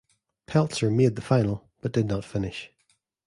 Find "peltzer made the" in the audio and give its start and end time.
0.47-1.21